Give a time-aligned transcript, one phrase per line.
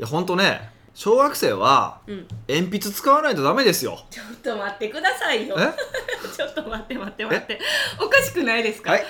[0.00, 2.26] やほんとね小学生はうん。
[2.48, 4.04] 鉛筆使わないとダメですよ。
[4.10, 5.56] ちょっと待ってくださいよ。
[5.58, 5.72] え？
[6.40, 7.60] ちょっと待って待って待って。
[8.02, 9.04] おかしくないですか、はい。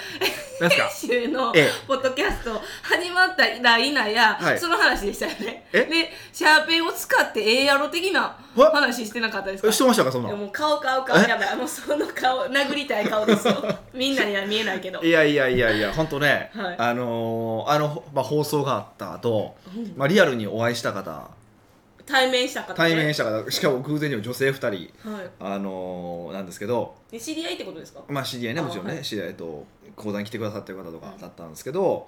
[0.59, 0.71] 先
[1.09, 1.68] 週のええ。
[1.87, 4.59] ポッドキャスト始まったらいなや、はい。
[4.59, 5.69] その話でしたよね。
[5.72, 5.85] え？
[5.85, 9.69] でシャーペンを使ってええやろ的なわ話してなかったですか？
[9.69, 11.29] えしてましたかそんなもう顔顔顔え？
[11.29, 11.48] やばい。
[11.51, 13.55] あのその顔殴りたい顔ですよ。
[13.95, 15.01] みんなには見えないけど。
[15.01, 16.77] いやいやいやいや本当ね、はい。
[16.78, 19.55] あのーあの、まあ、放送があった後、
[19.97, 21.30] まあリアルにお会いした方
[22.11, 23.50] 対面した方、ね、対面した方。
[23.50, 24.68] しかも偶然にも女性2人。
[25.10, 25.30] はい。
[25.38, 26.95] あのーなんですけど。
[27.10, 28.02] で知り合いってことですか？
[28.09, 29.05] まあ知り合いねあもちろんね、はい。
[29.05, 32.06] 知り合いと講談に来てくださってる方とかだったんですけど、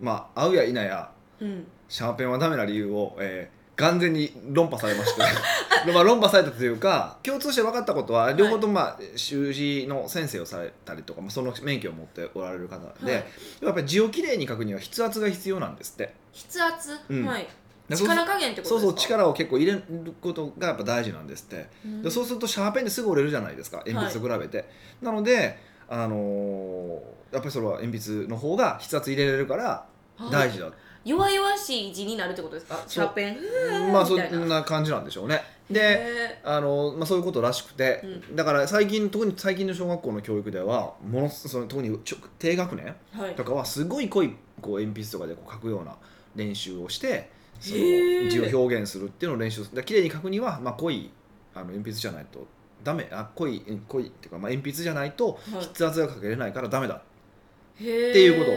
[0.00, 1.10] まあ会うや否や
[1.40, 1.66] うん。
[1.88, 5.20] シャーペンはダメな理由を、えー完全に論破されまして。
[5.92, 13.24] まあ論破されたというか共通して分かったことは両方ともまあ習字の先生をされたりとか、まあ、その免許を持っておられる方で、はい。
[13.60, 16.14] やっぱり字をきれいに書くには筆圧が必要なんですって。
[16.34, 17.26] 筆圧、うん。
[17.26, 17.46] はい
[17.88, 19.82] 力加減ってことそうそう力を結構入れる
[20.20, 22.02] ことがやっぱ大事なんですって、うん。
[22.02, 24.68] でそうするとシャーペンってすぐ折れるじゃないですか鉛筆と比べて、
[25.00, 27.00] なのであのー
[27.32, 29.84] やっぱりそれは鉛筆の方が筆圧入れれるから
[30.30, 30.70] 大事だ、
[31.04, 32.82] 弱々しい字になるってことですか？
[32.86, 33.92] シャーペン？
[33.92, 35.42] まあそんな感じなんでしょうね。
[35.70, 38.00] でへあの、まあ、そういうことらしくて、
[38.32, 42.94] うだから最近特に最近の小学校の教育ではものすその特にちょ低学年
[43.36, 45.96] とかはすごい濃いこう鉛筆とかでこう書くような
[46.36, 49.76] 練習をしてその字を表現するっていうのを練習する。
[49.76, 51.10] だから綺麗に書くには、まあ、濃い
[51.54, 52.46] あの鉛筆じゃないと
[52.84, 53.08] ダメ。
[53.10, 55.64] あ濃いうん濃いっていうか、まあ、鉛筆じゃないとはい。
[55.64, 56.94] 筆圧がかけれないからダメだ。
[56.94, 58.50] っていうこと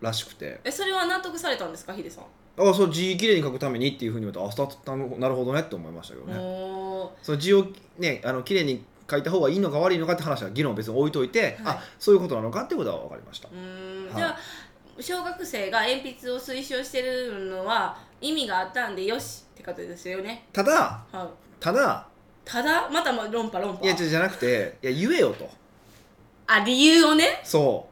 [0.00, 0.60] らしくて。
[0.64, 2.24] えそれは納得されたんですかヒデさん、
[2.58, 6.34] あそう字きれいに書くためにっていうふうに言うとあなるほどねって思いましたけどね。
[7.22, 7.66] その字を
[7.98, 11.56] ねあの綺麗に書いた方がいいのか悪いのかって話は議論を別に置いといて、はい。
[11.64, 13.48] あそういうことなのかってことは分かりました。
[13.48, 14.16] はい。
[14.16, 14.38] じゃあ
[15.00, 20.46] 小学生が鉛筆を推奨してるのは意味があったんでよしってことですよね。
[20.52, 21.26] ただはい。
[21.58, 22.06] ただ
[22.44, 23.84] ただまたま論破論破。
[23.84, 25.48] いやじゃじゃなくていや言えよと。
[26.46, 27.40] あ理由をね？
[27.44, 27.88] そ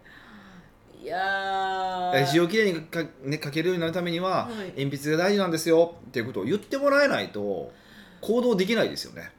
[1.03, 2.25] いやー。
[2.25, 4.83] う字をきれいにか、ね、書けるようになるためには、はい。
[4.83, 7.73] 鉛筆が大事なんですよっていうことを言ってもらえないと
[8.21, 9.31] 行動できないですよね。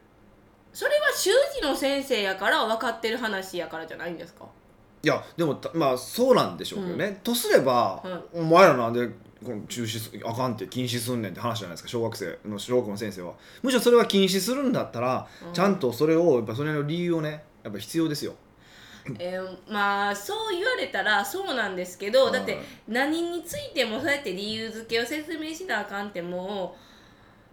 [0.71, 4.45] それは習字の先生やから分かってる話やからじゃないんですか？
[5.01, 9.09] いやでもたまあそうなんでしょうけどね、とすれば、はお前らなんで
[9.43, 13.33] この中止すあかんって禁止すんねんって話じゃないですか小学生の小学校の先生は。
[13.63, 15.53] むしろそれは禁止するんだったら、うん。
[15.53, 18.35] ちゃんとそれをやっぱそれの理由をねやっぱ必要ですよ。
[19.17, 26.75] えーまあそう言われたらそうなんですけどだってはい何についてもそうやって理由付けを説明しなあかんっても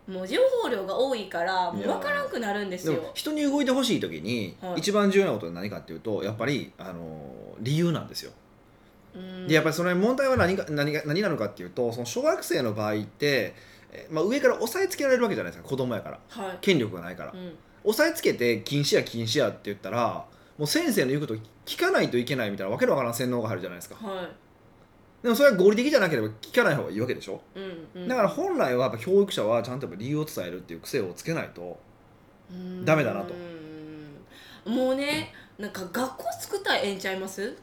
[0.09, 4.81] うもう情報量が多いからもう分からんくなるんですでよも人に動いてほしい時に、はい。
[4.81, 8.33] 一番重要なことは何かっていうとやっぱりあの理由なんですよ。
[8.33, 8.46] うん
[9.47, 13.55] でやっぱりその問題は何が何が何なのかっていうとその小学生の場合って、
[13.93, 16.19] えまあ、上から押さえつけられるわけじゃないですか子供やから。
[16.29, 16.59] はい。
[16.61, 17.57] 権力がないから、うん。
[17.85, 20.25] 押さえつけて禁止や禁止やって言ったら
[20.59, 21.35] もう先生の言うこと
[21.65, 23.95] 聞かないといけないみたいなわけのわからん洗脳が入るじゃないですか。
[23.97, 24.29] は
[25.23, 27.41] でもそれは合理的じゃなければ聞かない方がいいわけでしょ。
[27.57, 28.09] いうんうん。
[28.09, 31.79] だから本来はやっぱ教育者はちゃんとやっぱ理由を伝えるっていう癖をつけないと
[32.51, 32.85] うん。
[32.85, 33.35] ダメだなと。
[34.67, 34.75] うん。
[34.75, 37.57] もうねなんか学校作ったらええんちゃいます？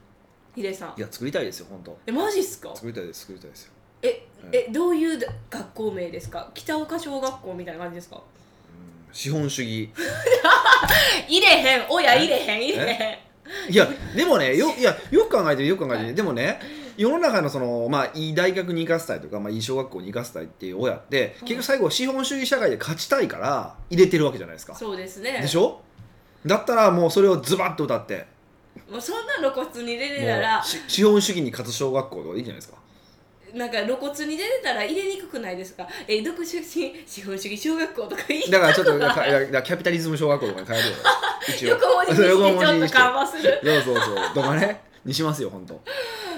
[0.55, 0.93] ヒデさん。
[0.97, 1.97] いや作りたいですよ本当。
[2.05, 2.71] えマジっすか？
[2.75, 3.71] 作りたいです作りたいですよ。
[4.03, 5.19] ええどういう
[5.49, 6.49] 学校名ですか？
[6.53, 8.17] 北岡小学校みたいな感じですか？
[8.17, 9.89] うん資本主義。
[11.27, 11.85] 入れへん。
[11.89, 12.93] 親入れへん入れへ
[13.69, 13.71] ん。
[13.71, 16.59] いやでもねよいやよく考えてよく考えてねでもね
[16.95, 24.75] 世の中のその、まあ、いい大学に行かせたいとか、まあ、いい小学校に行かせたいっていう親って結局最後資本主義社会で勝ちたいから入れてるわけじゃないですか。
[24.75, 25.39] そうですね。
[25.41, 25.81] でしょ？
[26.45, 28.25] だったらもうそれをズバッと歌って
[28.89, 32.77] もうそんな露骨に出てもたら資本主義に勝つ小学校とかいいじゃないですか。
[33.53, 35.87] なんか露骨に出てたら入れにくくないですか？
[36.07, 40.95] えどこ出身資本主義小学校とか言いだからちょっとかだからキャピタリズム小学校とかに変えるよ。
[41.49, 41.69] 一応。
[41.69, 43.59] 横文字にしてちょっと緩和する。
[43.63, 44.33] そうそうそう。
[44.33, 44.81] とかね？
[45.05, 45.79] にしますよ本当。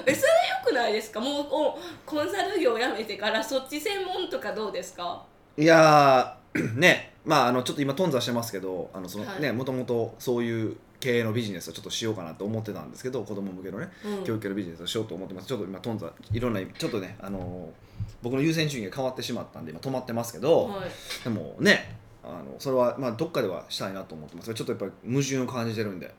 [0.05, 0.35] えそれよ
[0.65, 1.21] くないですか？
[1.21, 5.23] もうおコンサル業辞めてからそっち専門とかどうですか？
[5.57, 7.13] いやー ね。
[7.23, 9.41] まああのちょっと今頓挫してますけどあのその、はい。
[9.41, 14.23] ねもともとそういう経営のビジネスをちょっとしようかなと思ってたんですけど子供向けのね、うん。
[14.23, 15.47] 教育系のビジネスをしようと思ってます。
[15.47, 17.85] ちょっと今頓挫いろんなちょっとねあのー
[18.21, 20.89] 僕の優先順位が変わってしまったんで今止まってますけど、はい。
[21.23, 24.51] でもねあのそれはまあどっかではしたいなと思ってます。
[24.53, 26.11] ちょっとやっぱり矛盾を感じてるんで、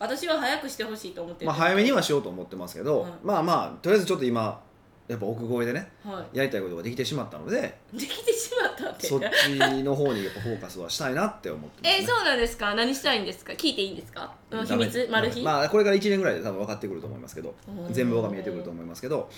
[0.00, 1.46] 私は早くしてほしいと思ってる。
[1.46, 3.12] まあ、早めにはしようと思ってますけど、はい。
[3.22, 4.60] まあまあとりあえずちょっと今
[5.12, 12.74] やっぱ奥越えでねはやりたいことができてしまったのでいできてしまったってそっちの方にやっぱフォーカスはしたいなって思ってます、ね、えそうなんですか？
[12.74, 13.52] 何したいんですか？
[13.52, 14.34] 聞いていいんですか？
[14.50, 15.08] 秘密？
[15.10, 19.28] マル秘、まあこれから1年ぐらいで多分分かってくると思いますけどうん全貌が見えてくると思いますけど。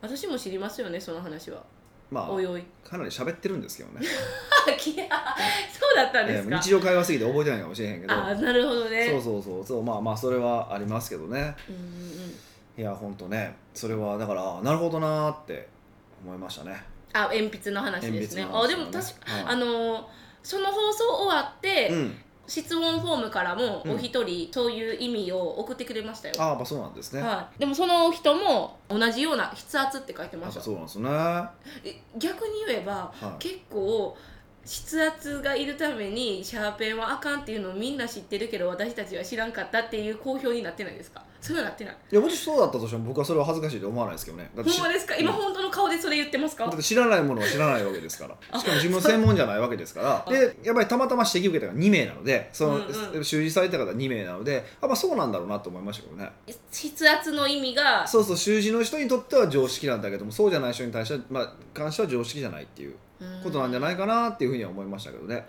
[0.00, 1.62] 私も知りますよねその話は。
[2.10, 2.64] まあおいおい。
[2.84, 4.04] かなり喋ってるんですけどね。
[5.72, 8.14] そうだったんですか、えー日常会話すぎて覚えてないかもしれへんけど。
[8.14, 9.08] あなるほどね。
[9.10, 9.66] そうそうそう。
[9.66, 11.54] そうまあまあそれはありますけどね。
[11.68, 11.84] うんうんう
[12.28, 12.34] ん
[12.76, 13.54] いやほんとね。
[13.74, 15.68] それはだからなるほどなーって
[16.24, 16.82] 思いましたね。
[17.12, 18.46] あ鉛筆の話ですね。
[18.50, 19.44] あでも確か、はい。
[19.48, 20.02] あのー
[20.42, 22.14] その放送終わって、うん。
[22.48, 23.92] 質問フォームからもうん。
[23.92, 30.60] お一人そういう意味を送ってくれましたよ、ああまあそうなんですね、はい、でもその人も同じような筆圧って書いてました。
[30.60, 31.08] そうなんですね。
[31.08, 31.52] は
[31.84, 33.24] え逆に言えばい。
[33.38, 34.16] 結構
[34.64, 41.22] 筆圧がいるためにシャーペンはあかんっていうのをみんな知ってるけど私たちは知らんかったっていう公表になってないですか？
[41.40, 41.96] そうなってない？
[42.12, 44.48] いやもしそうだったとしても僕はそれは恥ずかしいと思わないですけどね。
[44.54, 45.16] ほんまですか？
[45.16, 46.66] ん本当の顔でそれ言ってますか？
[46.66, 48.36] だって知らないものは知らないわけですから。
[48.52, 50.22] あしかも自分の専門じゃないわけですから。
[50.26, 53.24] あでやっぱりたまたま指摘受けたのが2名なのでその、うんうん。
[53.24, 56.30] 習字された方2名なのでやっぱそうなんだろうなと思いましたけどね。
[56.70, 62.94] 筆圧の意味がそうそう習字の人にとっては常識なんだけどもそうじゃない人に対しては、まあ、関しては常識じゃないっていう
[63.42, 65.46] ことなんじゃないかなっていうふうには思いましたけどね、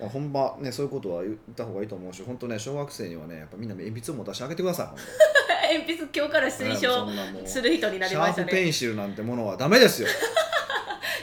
[0.00, 4.96] まあ、本場ねそういうことは言った方がいいと思うし本当ね小学生にはねやっぱみんな鉛筆を持たせてあげてください本
[5.78, 8.46] 鉛筆今日から当推奨する人になりシャましたね。
[8.46, 10.08] ープペンシルなんてものはダメですよ。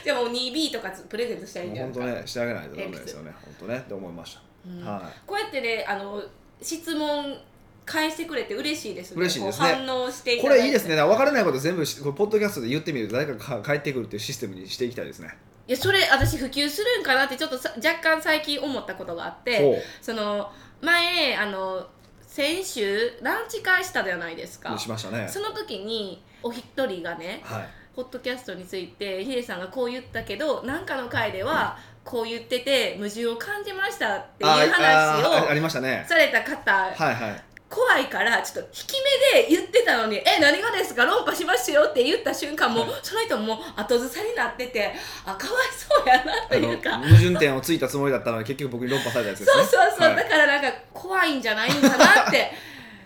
[0.04, 4.84] じゃあもう 2B とかプレゼントしたらいいんじゃないですか、本当ねしてあげないとダメですよね本当ねって思いました、うん。
[4.84, 6.22] はこうやってねあの
[6.60, 7.38] 質問
[7.84, 9.16] 返してくれて嬉しいですね。
[9.18, 9.66] 嬉しいですね。
[9.68, 10.96] 反応してこれいいですね。
[10.96, 15.36] だから分からないこと全部ポッドキャストで言ってみると誰かが帰ってくるっていうシステムにしていきたいですね
[15.68, 20.50] いやそれ私普及するんかなってちょっとさ若干最近思ったことがあってほその
[20.80, 21.86] 前あの
[22.26, 24.74] 先週ランチ会したじゃないですか。
[24.74, 25.28] うしましたね。
[25.28, 27.68] その時にお一人がねはい。
[27.94, 35.68] ポッドキャストについてヒデさんがこう言ったけど何かの回ではこう言ってて矛盾を感じましたっていうあ話を
[36.08, 37.42] された方はいはい
[37.72, 38.94] 怖いからちょっと引き
[39.34, 41.06] 目で言ってたのに「え何がですか？
[41.06, 44.92] 論破しますよ」って言った瞬間もうその人も後ずさになってて
[45.24, 46.98] あかわいそうやなというか。
[46.98, 49.64] 矛盾点をついたつもりだったのに結局僕に論破されたやつですね。
[49.64, 50.16] そうそうそう、はい。
[50.16, 52.52] だからなんか怖いんじゃないんかなって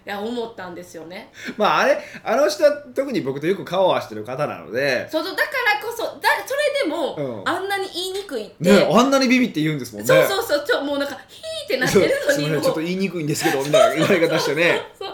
[0.06, 1.32] いや思ったんですよね。
[1.56, 5.08] まああれあの人は特に僕とよく顔を合わせてる方なので。
[5.10, 5.50] そうそうだか
[5.80, 7.48] らこそだそれでも、うん。
[7.48, 10.06] あんなに言いにくいって、ねあんなにビビって言うんですもんね。
[10.06, 12.60] そうそうそうちょもうなんかヒーってなってるのすにもう。
[12.60, 14.80] ちょっと言いにくいんですけどみたいな言われ方してね。
[14.96, 15.08] そう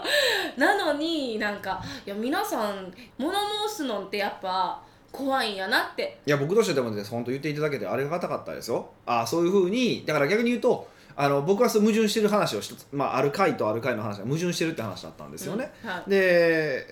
[0.59, 3.33] なのになんかいや皆さん物
[3.67, 4.79] 申すのってやっぱ
[5.11, 6.19] 怖いんやなって。
[6.23, 8.91] いや僕としてでもね本当言っていただけてありがたかったですよ。
[9.07, 15.89] あそういうふうにだから逆に言うとあの僕はそう矛盾してる話をしまあ、ある回とある回の話が矛盾してるって話だったんですよね、うん。
[15.89, 16.09] はい。
[16.09, 16.85] で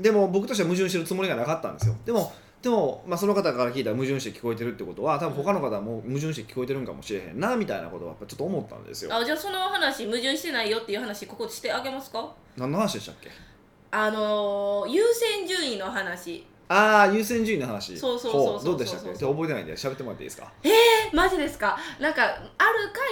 [0.00, 1.96] でも僕としては矛盾してるつもりがなかったんですよ。
[2.04, 2.32] でも
[2.62, 9.14] でも、まあ、その方から聞いたら矛盾して聞こえてるってことは多分他の方はもう矛盾して聞こえてるんかもしれへんなみたいなことはやっぱちょっと思ったんですよ。
[9.14, 12.32] あじゃあその話矛盾してないよっていう話ここでしてあげますか？
[12.56, 13.30] 何の話でしたっけ？
[13.92, 17.98] あのー優先順位の話ああ優先順位の話。
[17.98, 19.24] そうそうそうそうほどうでしたっけ？
[19.24, 20.52] 覚えてないんで喋ってもらっていいですか？
[20.62, 20.68] え
[21.14, 21.78] マジですか？
[21.98, 22.40] なんかある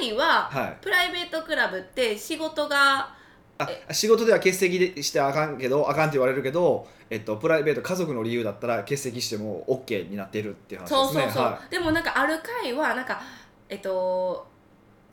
[0.00, 0.78] 回ははい。
[0.82, 3.14] プライベートクラブって仕事が
[3.58, 11.04] あ仕事では欠席でしてあかんけどあかんって言われるけど、えっと、プライベート家族の理由だったら欠席しても OK になっているっていう話ですね。
[11.04, 13.22] そうそうそう、はでもなんかある回はなんか
[13.70, 14.46] えっと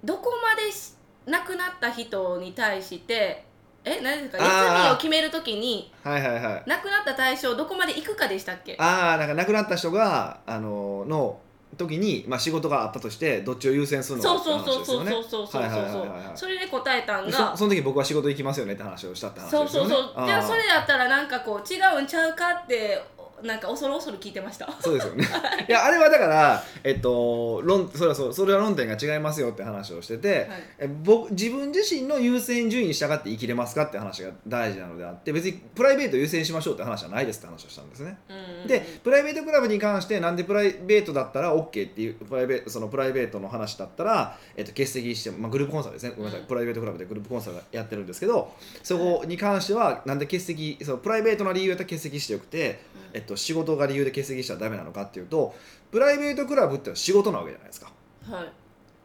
[0.03, 0.95] どこまでし
[1.25, 3.45] 亡くなった人に対して
[3.85, 4.43] え何ですか？
[4.43, 6.63] 休みを決めるときにい、はいはいはい。
[6.65, 8.75] 亡くなった対象どこまで行くかでしたっけ？
[8.79, 11.39] ああなんか亡くなった人があのの
[11.75, 15.11] 時に、まあ、仕事があったとしてどっちを優先するのかそうって話そうですよね。
[15.11, 16.31] そうそうそうそうそうはいはいはいはいはい。
[16.35, 19.89] それで答えたんでがそその時僕は仕事行きますよねって話をしたって話そうですよね。
[19.89, 20.47] そうそうじゃあー。
[20.47, 23.03] それやったらなんかこう違うんちゃうかって
[23.43, 24.69] なんか恐る恐る聞いてました。
[24.79, 25.25] そうですよね。
[25.67, 30.47] いやあれはだからえっと論それはそうそれは論点が違いますよって話をしてて、はい。
[30.79, 38.17] え僕自分自身の優先順位に従って生きれますかって話が大事なのであって別にプライベート優先しましょうって話じゃないですって話をしたんですね。
[38.29, 38.67] うん。
[38.67, 46.13] でプライベートクラブに関してなんでプライベートだったら OK っていうプライベートそのプライベートの話だったら、えっと、欠席しても、まあ、グループコンサートですね。
[46.15, 46.47] ごめんなさい、うん。
[46.47, 52.79] プライベートクラブでグループコンサートやってるんですけどそこに関してはなんで欠席そのプライベートな理由やったら欠席してよくて、
[53.13, 55.55] えっと、仕事が理由で欠席したらダメなのかっていうと
[55.91, 57.91] プライベートクラブってのは仕事なわけじゃないですか。
[58.29, 58.51] はい。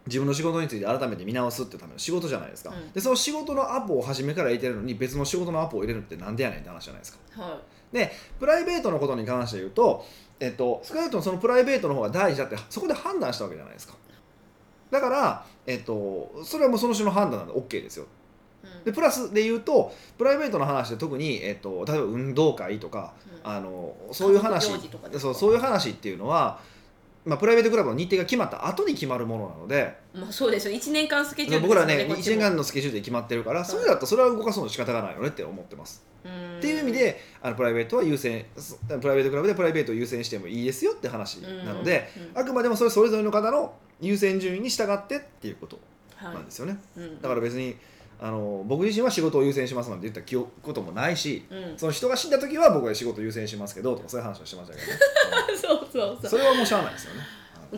[0.06, 2.92] 自分の仕事について改めて見直すってための仕事じゃないですか、うん。
[2.92, 7.42] でその仕事のアポを初めから入れてるのに別の仕事のアポを入れるってなんでやねんって話じゃないですか。
[7.42, 7.61] は
[7.92, 10.04] でプライベートのことに関して言うと、
[10.40, 13.94] えっと、少なくともそのプライベートの方が大事だってそこで判断したわけじゃないですか。
[14.90, 18.06] だから、えっと、それはもうその人の判断なんで OK ですよ
[18.85, 23.12] でプラスで言うとプライベートの話で特に、えっと、例えば運動会とか
[23.45, 23.50] うん。
[23.50, 24.71] あのそういう話
[25.19, 26.61] そうそういう話っていうのは
[27.29, 30.75] まあ、プライベートクラブの日程が決まった後に決まるものなのでまあそうですよ。
[30.75, 32.37] 1年間スケジュール僕らね1ですよこっちも。
[32.37, 36.03] 年間のスケジュールで決まってるからそれだとそれは動かすの仕方がないよねって思ってます。
[36.25, 36.59] うん。
[36.59, 38.47] っていう意味であのプライベートは優先
[38.87, 45.79] プライベートクラブでプライベートを優先してもいいですよって話なので、あくまでもそれそれぞれの方の優先順位に従ってっていうこと
[46.17, 47.21] はいなんですよね、うん。
[47.21, 47.77] だから別に
[48.21, 51.79] あの僕自身は仕事を優先しますなんて言った記憶こともないし、うん。
[51.79, 54.99] その人が死んだ時は僕は仕事を優先しますけどとかそういう話をしてましたけどね。
[55.57, 56.31] そうそうそう。
[56.31, 57.21] それはもうしゃあないですよね。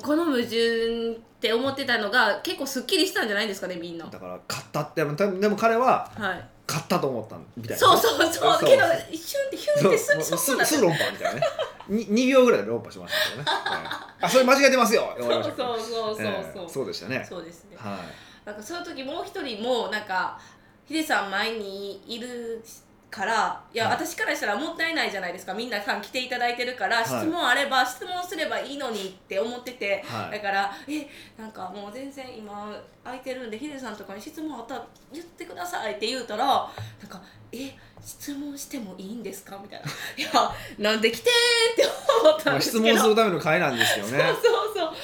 [0.03, 4.07] この矛盾って思ってたのが結構すっきりしたんじゃないですかねみんな。
[4.07, 6.49] だから勝ったってでも彼ははい。
[6.67, 7.77] 勝ったと思ったみたいな。
[7.77, 8.33] そうそうそう。
[8.33, 8.69] そう。
[8.69, 10.23] けど一瞬ってヒュンってすそう。
[10.23, 11.47] そうそうなんすす論破みたいなね。
[11.89, 13.77] に 2, 秒ぐらいで論破しましたけどね、は
[14.23, 14.25] い。
[14.25, 15.11] あそれ間違えてますよ。
[15.13, 15.57] って思いました。
[15.57, 16.27] けどそうそうそうそう。
[16.27, 16.69] ええ。
[16.69, 17.27] そうでしたね。
[17.29, 17.77] そうですね。
[17.77, 17.99] は
[18.45, 20.39] なんかその時もう一人もなんか
[20.87, 22.63] ヒデさん前にいる
[23.11, 23.95] からいや、はい。
[23.95, 25.53] 私からしたらもったいないじゃないですか。
[25.53, 27.05] みんなさん来ていただいてるから、はい。
[27.05, 30.31] 質問あれば質問すればいいのにって思ってて、はい。
[30.31, 37.21] だからえなんかもう全然今空いてるんでヒデさんとかに質問あったら言ってくださいって言うたらなんか
[37.53, 39.59] え質問してもいいんですか？
[39.61, 41.33] みたいな「いやなんで来てん?」
[41.75, 41.85] って
[42.23, 42.85] 思ったんですけど。
[42.85, 44.19] 質問するための会なんですよね。
[44.43, 44.95] そうそうそう。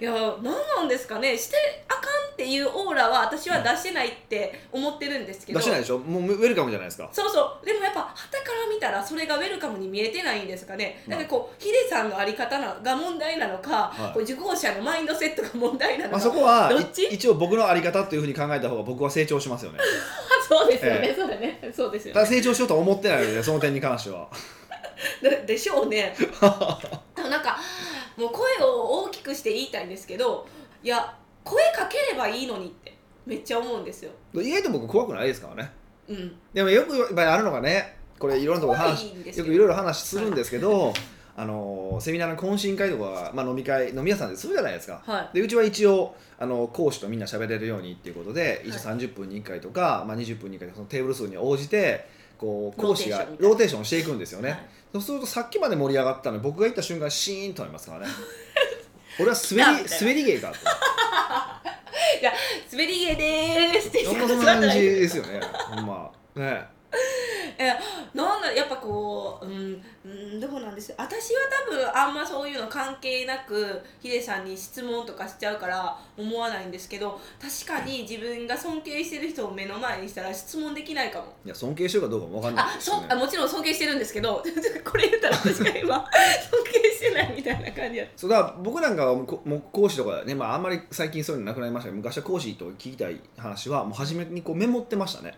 [0.00, 1.36] いや何なんですかね。
[1.36, 1.56] して
[1.88, 2.02] あかん
[2.38, 5.58] っていうオーラは私は出してないって思ってるんですけど。
[5.58, 5.98] 出してないでしょ？
[5.98, 7.08] もうウェルカムじゃないですか。
[7.10, 7.66] そうそう。
[7.66, 14.14] でもやっぱ旗から見たらそれがウェルカムに見えてないんですかね、まあなんかこうヒデさんのあり方なが問題なのか、はい。
[14.14, 17.02] こう受講者のマインドセットが問題なのか、まあ、そこはどっち？
[17.06, 19.80] い一応僕のあり方というふうに考えた方が僕は成長しますよね。
[20.48, 21.72] そうですよね、えそうだね。
[21.74, 22.24] そうですよね。
[22.24, 24.28] 成長しようとは思ってないのでその点に関しては。
[25.20, 26.14] ででしょうね。
[27.28, 27.58] なんか
[28.16, 30.46] もう声を大きくして言いたいんですけど
[30.82, 31.14] いや
[31.44, 34.10] 声かければいいのにってめっちゃ思うんですよ。
[34.34, 35.70] 意外と僕怖くないですからね。
[36.08, 36.32] うん。
[36.52, 39.14] でもよくやっぱりあるのがねこれいろんなところで話よ。
[39.24, 40.92] よくいろいろ話するんですけど
[41.36, 45.02] あのセミナーの懇親会とか、まあ、飲み会飲み屋さんでするじゃないですか。
[45.06, 45.36] はい。
[45.36, 54.60] でうちは一応あの講師とみんな喋れるようにっていうことで一応30分に1回とか、まあ、20分に1回そのテーブル数に応じてこう講師がローテーションしていくんですよね、はい。
[54.94, 58.12] そうするとさっきまで盛り上がったのに僕が行った瞬間シーンとなりますからね。
[59.20, 60.54] 俺は滑り滑り芸かと
[62.20, 62.32] いや
[62.70, 63.88] 滑り芸です。
[63.88, 65.40] っ てそんなそんな感じですよね。
[65.70, 66.10] ほんま。
[66.34, 66.77] ね。
[68.14, 70.94] なんだやっぱこううん、うん、どうなんです？
[70.96, 81.26] 私は多分あんまそういうの関係なくヒデさんに質問とかしちゃうから思わないんですけど確かに自分が尊敬してる人を目の前にしたら質問できないかも。
[81.44, 82.80] いや尊敬してるかどうかも分かんないね。
[82.80, 84.42] そあもちろん尊敬してるんですけど
[84.84, 85.96] これ言ったら私が今
[86.50, 89.24] 尊敬してないみたいな感じやそうだ僕なんかはも
[89.72, 95.34] 講師とかね、まあ、あんまり最近そういうのなくなりましたけど昔は講師と聞きたい話はもう初めにこうメモってましたね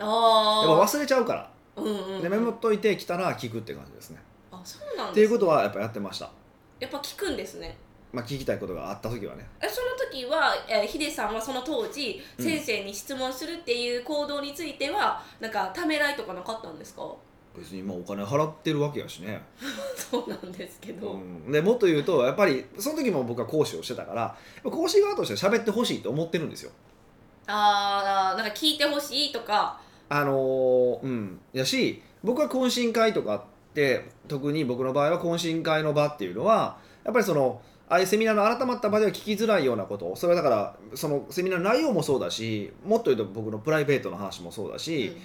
[0.00, 1.40] やっぱあ忘れちゃうから。
[1.76, 4.18] あうんうん、うん、でメモっといて来たら聞くって感じですね。
[4.50, 6.30] あそうなんですっていうことはやっぱやってました。
[6.78, 7.76] やっぱ聞くんですね。
[8.12, 9.46] まあ聞きたいことがあった時はね。
[9.60, 12.44] えその時は、えーヒデさんはその当時、うん。
[12.44, 17.02] 先生に質問するっていう行動についてはなんかためらいとかなかったんですか？
[17.56, 19.42] 別にまあお金払ってるわけやしね、
[19.96, 24.36] そうなんですけど、うん、でもっと言うとやっぱりその時も僕は講師をしてたから
[24.70, 26.70] 講師側としては喋ってほしいと思ってるんですよ。
[27.48, 29.80] ああなんか聞いてほしいとか
[30.10, 45.16] あのーうんやし僕は懇親会とかって特に僕の場合は懇親会の場っていうのはやっぱりそのああいうセミナーの改まった場では聞きづらいようなことそれはだからそのセミナーの内容もそうだしもっと言うと僕のプライベートの話もそうだうんし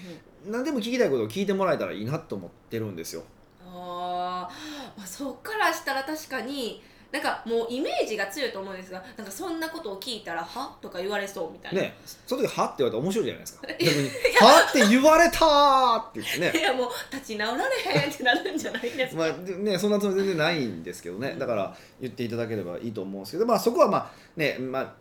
[0.46, 3.24] うん、何でも聞きたいことを聞いてもらえたらいいなと思ってるんですよ。
[3.68, 4.50] あ
[4.98, 6.82] まあそっからしたら確かに
[7.15, 11.95] なんかもうイメージが強いと思うんですがなんかそんなことを聞いたら「は?」とか言われそうみたいな、ね
[12.27, 14.10] その時「は?」って言われたら面白いじゃないですか 逆に
[14.41, 24.93] 「は?」って言われたーって言ってねいやもう立ち直られへんってなるんじゃないですか、まあでね、そんなつもり全然ないんですけどねだから言っていただければいいと思うんですけど、まあ、そこはまあね、まあ、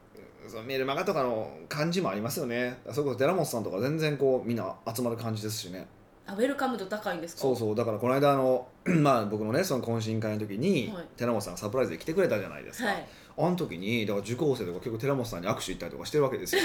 [0.49, 5.88] そのメールマガとかの感じもありますよねそれこそ寺本さんとか全然こうみんな集まる感じですしね
[6.26, 7.43] あウェルカム度高いんですか？
[7.43, 11.04] そうそうだからこの間あの、 まあ、僕のねその懇親会の時に、はい。
[11.16, 13.07] 寺本さんがサプライズで来てくれたじゃないですか、はい。
[13.37, 16.62] あの時にだから受講生とか結構寺本さんに握手行ったりとかしてるわけですよ。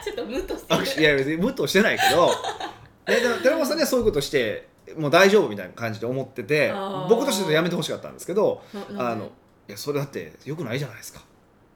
[0.00, 0.80] あちょっとムッとしてる。
[0.82, 2.30] 握手いや別にムッとしてないけど
[3.06, 7.08] え でも寺本さんにはそういうことしてもう大丈夫みたいな感じで思っててあー。
[7.08, 9.26] 僕としてはやめてほしかったんですけどなあの
[9.68, 11.20] いやそれだってよくないじゃないですか。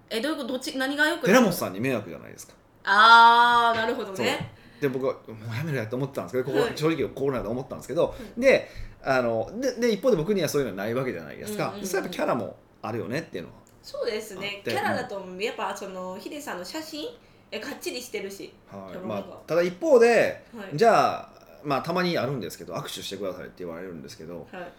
[0.08, 0.48] えどういうこと？
[0.52, 2.54] どっち何がよく寺本さんに迷惑じゃないですか。
[2.84, 4.52] ああなるほどね
[4.82, 5.18] で僕はも
[5.52, 6.76] うやめろやと思ってたんですけどここ、はい。
[6.76, 8.68] 正直こうなると思ったんですけど、で
[9.02, 14.60] あのでで一方で僕にはそういうのはないわけじゃないですか、うんうんうんそれはやっぱキャラもあるよねっていうのは、そうですね。
[14.64, 17.06] キャラだとやっぱそのヒデさんの写真
[17.50, 18.52] えかっちりしてるし。
[18.70, 18.98] はい。
[18.98, 20.76] まあ、ただ一方ではい。
[20.76, 21.28] じゃあ
[21.64, 24.72] まあたまにあるんですけど握手してくださいって言われるんですけどはい。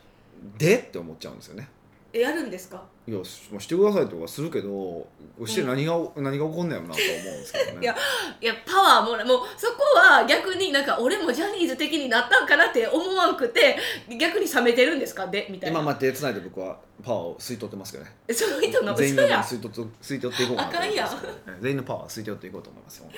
[0.58, 1.70] でって思っちゃうんですよね。
[2.12, 2.84] えやるんですか？
[3.06, 5.06] いやししてくださいとかするけど
[5.46, 7.78] して何が、何が起こんねやろなとは思うんですけどね。
[7.84, 7.96] いや
[8.40, 13.78] いやパワーもらもうそこは逆になんか俺もジャニーズ的になったんかなって思わんくて
[14.18, 15.28] 逆に冷めてるんですか？
[15.28, 15.80] でみたいな。
[15.80, 18.16] 今まあ手つないで僕はパワーを吸い取ってますけどね。
[18.32, 21.40] その人の全員の吸い取っ吸い取っていこうかなと思いますけどね。
[21.60, 23.10] 全員のパワーを吸い取っていこうと思いますよ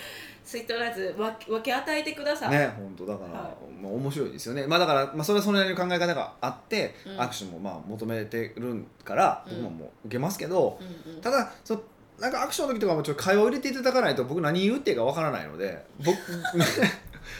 [0.46, 4.68] 吸い取らず分け分け与えてください、ね本当だから、はまあ面白いですよね。
[4.68, 7.20] まあだから、まあ、それはそれなりの考え方があって、うん。
[7.20, 11.22] 握手もまあ求めてるからうん僕も受けますけど、うんうん。
[11.22, 11.82] ただそ
[12.20, 16.18] なんか握手の時とかもちょっと会話を入れていただかないと僕何言っていいかわからないので僕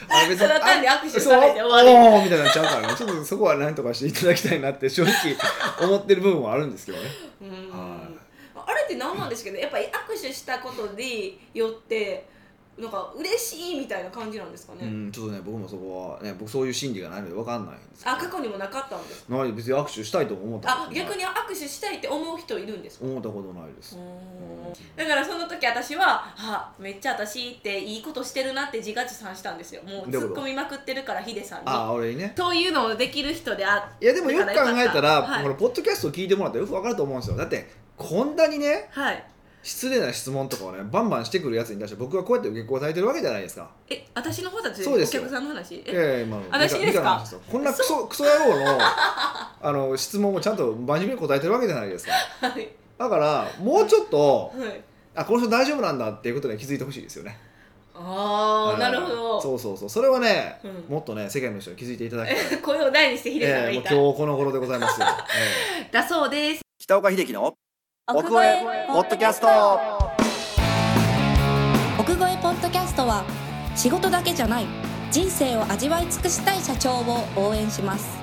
[0.08, 1.88] あれ別ただ単に握手そうされて終わり。
[1.88, 2.94] おーみたいになっちゃうからね。
[2.96, 5.36] ちょっとそこは何とかしていただきたいなって正直
[5.80, 7.04] 思ってる部分はあるんですけどね。
[7.42, 7.70] うん。
[7.70, 8.08] は
[8.66, 12.28] あれって何なんですけどやっぱり握手したことによって
[12.78, 23.06] なんか嬉しいみたいな感じなんですかね、うんちょっとね僕もそこはね僕そういう心理がないのでわかんないんですあ過去にもなかったんですない別に握手したいとも思ったあ逆に握手したいって思う人いるんですか？
[23.06, 23.96] 思ったことないです、
[24.94, 29.82] だからその時私はあめっちゃ私っていいことしてるなって自画自賛したんですよ。
[29.82, 31.64] もう突っ込みまくってるからヒデさんに。
[31.68, 32.34] ああ俺にね。
[32.36, 37.36] そういうのをできる人であいやでもよく考えたら、はいこのポッドキャストを聞いてもらったらよくわかると思うんですよ。
[37.38, 39.24] だってこんなにねはい
[39.66, 43.68] 失礼な質問とかをねバンバンしてくるやつに対して僕はこうやって受け答えてるわけじゃないですか。
[43.90, 45.22] え私の方たちそうですよ。
[45.22, 45.74] お客さんの話？
[45.74, 47.02] いえやいや今の私ですか？
[47.02, 47.40] の話よ。
[47.50, 52.12] こんなクソクソ野郎の あの質問をちゃんと真面目に答えてるわけじゃないですか。
[52.48, 52.68] はい。
[52.96, 54.80] だからもうちょっとはい。
[55.16, 57.36] あこの人大丈夫なんだっていうことに気づいてほしいですよね。
[57.92, 59.40] ああなるほど。
[59.40, 59.88] そうそうそう。
[59.88, 60.84] それはね、うん。
[60.94, 62.44] もっとね世間の人に気づいていただきたい。
[62.54, 65.06] え声を大にしてヒデさんがえーもう言いたい、今日この頃でございますよ、
[65.80, 66.60] え だそうです。
[66.60, 67.54] ー北岡秀樹の
[68.08, 69.48] 奥越えポッドキャスト。
[71.98, 73.24] 奥越えポッドキャストは
[73.74, 74.66] 仕事だけじゃない
[75.10, 78.16] 人生を味わい尽くしたい社長を応援します。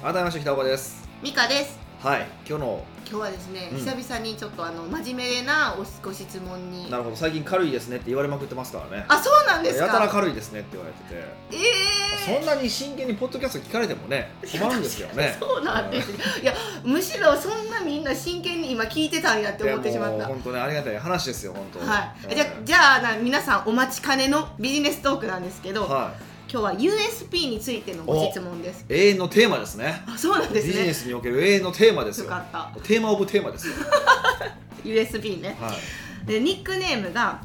[0.00, 1.08] 改めまして北岡です。
[1.24, 1.76] ミカです。
[1.98, 3.78] はい今日の今日はですね、うん。
[3.78, 6.88] 久々にちょっとあの真面目なおご質問に。
[6.88, 9.06] なるほど最近軽いですねって言われまくってますからね。
[9.08, 11.16] あそうなんですやたらか軽いですねって言われてて。
[11.50, 11.56] え
[12.02, 15.36] えそんなに真剣にポッドキャスト聞かれてもね困るんですよね。
[15.40, 16.52] そうなんですねいや
[16.86, 20.26] むしろそんなみんな真剣に今聞いてたんやって思ってしまった。
[20.26, 21.80] 本当ねありがたい話ですよ本当。
[21.80, 26.36] はい、じゃうんじゃあな皆さんお待ちかねのビジネストークなんですけど、はい。
[26.48, 28.86] 今日は USP についてのご質問です。
[28.88, 30.04] 永遠のテーマですね。
[30.06, 30.72] あそうなんですね。
[30.72, 32.26] ビジネスにおける永遠のテーマですよ。
[32.26, 32.80] よかった。
[32.82, 33.74] テーマオブテーマですよ。
[34.84, 35.56] USB ね。
[35.60, 36.26] はい。
[36.26, 37.40] でニックネームが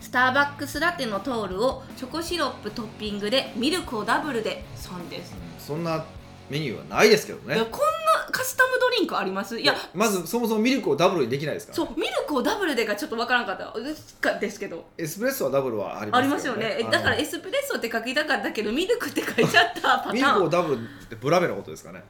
[0.00, 4.64] スターバックスラテのトールをチョコシロップトッピングでミルクをダブルで。
[4.76, 6.04] さんです、そんな
[6.48, 7.56] メニューはないですけどね。
[7.56, 9.58] こんなカスタムドリンクあります？
[9.58, 11.76] いやまずそもそもミルクをダブルにできないですから。
[11.76, 14.38] そうミルクをダブルでがちょっとわからんかった。
[14.38, 14.84] ですけど。
[14.98, 16.86] エスプレッソはダブルはありますありますよね。
[16.90, 22.02] だからエスプレッソって書きたかったけどミルクって書いちゃったパタミルクーンをダブルってブラベのことですかね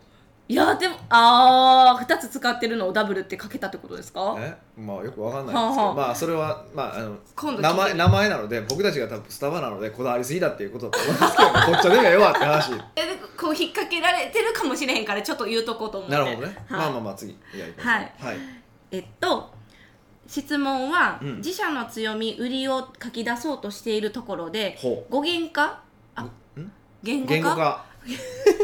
[0.48, 4.37] いやでもあー2つ使ってるのをダブルって書けたってことですか？
[4.38, 5.94] えまあよくわかんないんですけど、はあはあ。
[5.94, 16.81] まあそれはまああの今度名前名前なので僕たちが多分スタバなのでこだわりすぎだっていうことだと思うんですけどこっちはでもええわって話 えでこう引っ掛けられてるかもしれへんからちょっと言うとこうと思ってなるほどね、はい。
[16.81, 17.33] まあまあまあ次。
[17.57, 18.12] やりましはい。
[18.18, 18.38] はい、
[18.90, 19.50] えっと
[20.26, 21.37] 質問は、うん。
[21.38, 25.81] 自社の強み売りを書き出そうとしているところでほ語源化？
[26.14, 26.31] あん？
[27.02, 27.33] 言語化？
[27.33, 27.85] 言語化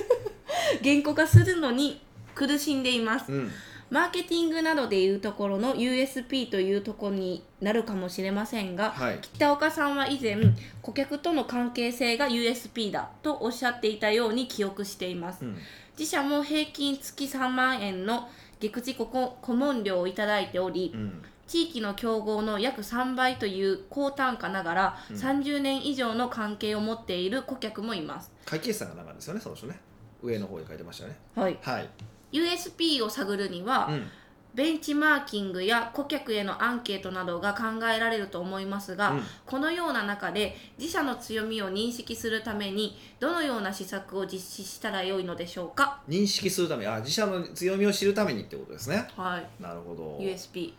[0.83, 2.01] 言語化するのに
[2.35, 3.33] 苦しんでいます。
[3.33, 3.51] うん。
[3.91, 9.19] マーケティングなどでいうところの USP というところになるかもしれませんが、はい。
[9.23, 10.37] 北岡さんは以前
[10.83, 15.45] 顧客との関係性が USP だとおっしゃっていたように記憶しています。
[15.45, 15.57] うん。
[15.99, 18.29] 自社も平均月3万円の
[18.61, 21.23] 月次顧顧問料をいただいており、うん。
[21.47, 25.17] 地域の競合の約3倍という高単価ながら、うん。
[25.17, 29.81] 30年以上の関係を持っている顧客もいます、会計士さんが長いですよねその人ね
[30.23, 31.19] 上の方に書いてましたよね。
[31.35, 31.89] はい、はい。
[32.33, 34.07] USP を探るには、うん。
[34.55, 39.23] ベンチマーキングや顧客へのアンケートなどが考えられると思いますが、うん。
[39.47, 46.01] このような中で自社の強みを認識するためにどのような施策を実施したらよいのでしょうか？
[46.09, 49.07] 認識するためあ自社の強みを知るためにってことですね。
[49.17, 49.63] はい。
[49.63, 50.19] なるほど。
[50.19, 50.73] USP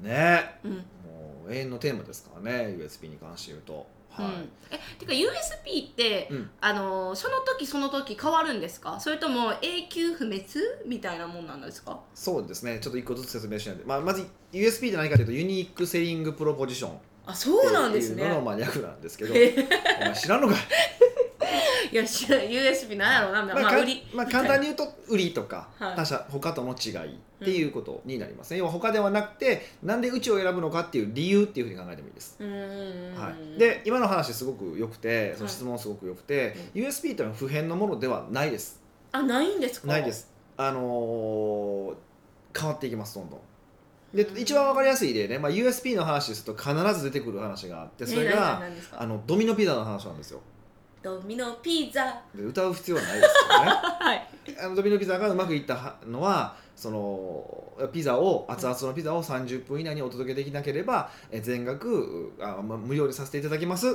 [0.00, 0.58] ね。
[0.64, 0.82] うん、もう
[1.50, 3.86] 永遠のテーマですからね USB に関して言うと。
[4.10, 6.50] はい、うん、えてか USP って、うん。
[6.60, 9.00] あのーその時その時変わるんですか？
[9.00, 10.44] それとも永久不滅？
[10.86, 11.98] みたいなもんなんですか？
[12.14, 12.78] そうですね。
[12.80, 19.54] ちょっと一個ずつ説明しないで、まあ、まず USB って何かというとユニークセリングプロポジションっあそうなんてですねいうののまあ略なんですけどえ
[20.00, 20.54] お前知らんのか
[21.92, 24.02] いいや USB なんやろうな、まあまあ、か売り。
[24.14, 25.96] まあ、簡単に言うと売りとか、はい。
[25.96, 38.80] 他社他との違いっていうことになりますね、要は他ではなくてなんでうちを選ぶのかっていう理由っていうふうに考えてもいいです、はい、で今の話すごく良くてその質問すごく良くて、USB というのは普遍のものではないです。
[39.10, 39.88] あないんですか？
[39.88, 40.30] ないです。
[40.56, 41.94] あのー
[42.58, 43.40] 変わっていきますどんどん。
[44.14, 44.38] でうん。
[44.38, 50.40] 一番わかりやすい例ね、まあ、USP の話ですと必ず出てくる話があってそれが、あのドミノピザの話なんですよ
[51.02, 52.22] ドミノピザ。
[52.34, 53.70] で歌う必要はないですけどね。
[54.00, 54.28] はい。
[54.60, 63.90] あのドミノピザがうまくいったのはそのピザを熱々のピザを30分以内にお届けできなければえ全額あ、まあ、無料でさせていただきます。
[63.90, 63.94] っ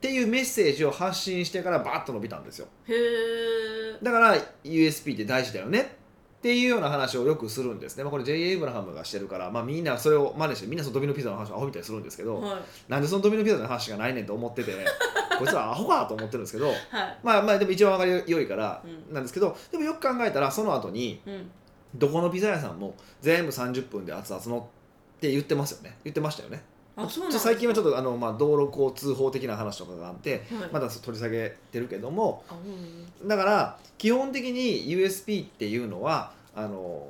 [0.00, 2.68] ていうメッセージを発信してからバーッと伸びたんですよ。
[2.86, 5.99] へえだから USP って大事だよね
[6.40, 8.32] っていうような話をよくするんですね、まあ、これ J.
[8.32, 12.62] エイブラハムがしてるから、まあ、みんなそれを真似してみんなそのドミノピザの話をアホみたいにするんですけど、はい。
[12.88, 14.72] なんでそのドミノピザの話がないねんと思ってて
[15.38, 16.76] こいつはアホかと思ってるんですけどはい。
[17.22, 19.14] まあまあでも一番わかりよいからうん。
[19.14, 21.50] なんですけど、でもよく考えたらその後にうん。
[21.94, 24.70] どこのピザ屋さんも全部30分で熱々の
[25.18, 25.98] って言ってますよね。
[26.04, 26.62] 言ってましたよね
[27.04, 37.06] あそう最近はちょっとあの、まあ、道路交通法的な話とかがあってと、はい、まだ取り下げてるけどもあうんだから基本的に USP っていうのはあの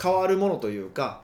[0.00, 1.22] 変わるものというか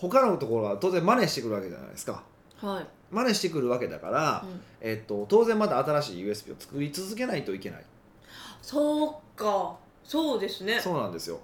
[0.00, 2.22] 他のところは当然真似してくるわけじゃないですか。
[2.56, 4.60] はい、真似してくるわけだから、うん。
[4.80, 7.84] えっと、当然また新しい USP を作り続けないといけない。
[8.62, 9.76] そうか。
[10.04, 10.80] そうですね。
[10.80, 11.38] そうなんですよ。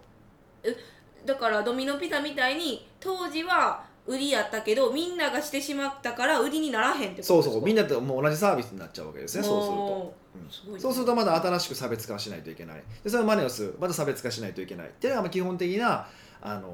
[1.26, 7.34] だからドミノピザみたいに当時は売りやったけどみんながしてしまったから売りにならへんってことですか？
[7.34, 9.82] そうそうみんなともう同じサービスになっちゃうわけですねそうすると。
[9.82, 10.46] おうん。
[10.46, 12.82] ーすごいそうするとまだ新しく差別化しないといけない。
[13.02, 14.88] でその真似をするまた差別化しないといけない。
[14.88, 16.06] っていうのがまあ基本的な、
[16.40, 16.68] あの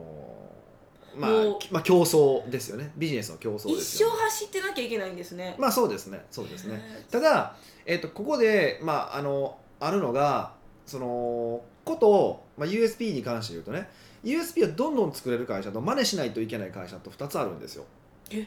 [1.16, 1.30] ーまあ
[1.70, 2.90] まあ、競争ですよね。
[2.96, 5.54] ビジネスの競争一ですよ、生走ってなきゃいけないんですね。
[5.58, 6.24] まあそうですね。
[6.30, 6.80] そうですね。
[7.10, 10.54] ただ、えっとここで、まあ、あのあるのが
[10.86, 13.90] そのこと、まあ、USP に関して言うとね
[14.24, 17.84] USP をどんどん作れる会社と真似しないといけない会社と2つあるんですよ。
[18.30, 18.46] え？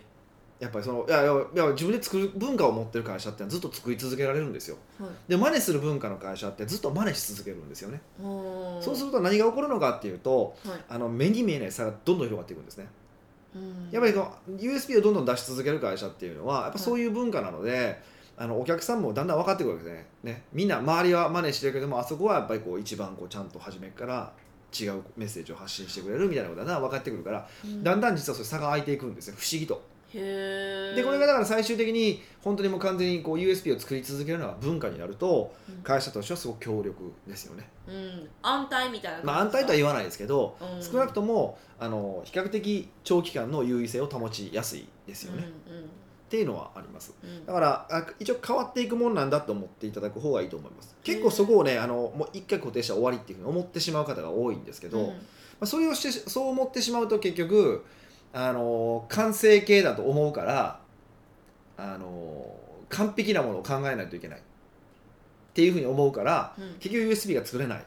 [0.57, 4.77] やっぱりそのいやいや自分で作る文化を持ってる会社ってずっと作り続けられるんですよ。
[4.97, 5.09] はい。
[5.27, 7.91] で真似する文化の会社ってずっと真似し続けるんですよ。
[7.91, 7.99] ね
[8.81, 10.79] そうすると何が起こるのかっていうとはい。
[10.87, 12.87] あの目に見えない差がどんどん広がっていくんですね。
[13.53, 13.89] うん。
[13.91, 18.01] やっぱりこの USP をどんどん出し続ける会社っていうのはやっぱそういう文化なので、
[18.37, 20.07] あのお客さんもだんだん分かってくるわけですね。
[20.23, 20.43] ね。
[20.53, 24.31] みんな周りは真似してるけどもあそこはやっぱりこう一番こうちゃんと初めから
[24.83, 27.83] 違うメッセージを発信してくれるみたいなことが分かってくるから、うん。
[27.83, 29.83] だんだん実はそれ差が開いていくんですよ不思議と。
[30.13, 35.75] へえでこれがだから最終的に本当にもう完全にこう USP を作り続けるのが文化になるとうん。
[35.83, 37.69] 会社としてはすごく強力ですよね。
[37.87, 38.29] うん。
[38.41, 40.83] 安泰みたいなまあ安泰とは言わないですけど、うん。
[40.83, 45.74] 少なくともあの比較的長期間の優位性を保ちやすいですよね、うん
[46.25, 47.13] っていうのはあります。
[47.23, 47.29] うん。
[47.29, 50.95] うんだからあ一応変わっていくもんなんだと思っていただく方がいいと思います。
[51.03, 55.07] 結構そこをねあのもう一回固定したら終わりっていうふうに思ってしまう方が多いんですけど、うん。
[55.07, 55.13] ま
[55.61, 57.85] あ、それをしてそう思ってしまうと結局
[58.33, 60.79] あの完成形だと思うから
[61.77, 62.57] あの
[62.89, 64.39] 完璧なものを考えないといけない。
[64.39, 64.41] っ
[65.55, 66.73] ていうふうに思うからうん。
[66.79, 67.85] 結局 USB が作れない。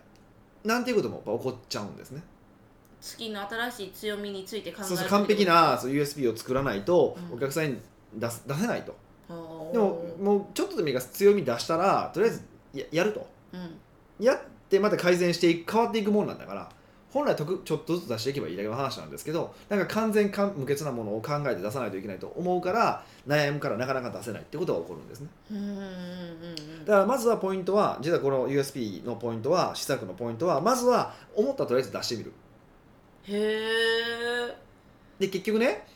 [0.64, 2.22] なんていうこともやっぱ起こっちゃうんですね。
[3.00, 7.36] 月の新しい強みについて考えるそうそう完璧なそう USB を作らないとうん。
[7.36, 7.78] お客さんに
[8.14, 8.96] 出す出せないと、
[9.28, 9.34] で
[9.72, 12.42] でももうちょっとでもいいから強み出したらとりあえず
[12.74, 13.26] ややると。
[13.52, 13.78] うん。
[14.18, 16.68] やってまた改善して変わっていくもんなんだから
[17.12, 25.28] 本来とくちょっとずつ出していけばいいだけの話なんですけどなんか完全か無欠なものを考えて出さないといけないと思うから悩むからなかなか出せないってことが起こるんですね。
[26.84, 32.32] だからまずはポイントは実はこの USB のポイントは施策のポイントはまずは思ったらとりあえず出してみる。
[33.24, 34.56] へえ
[35.18, 35.86] で結局ね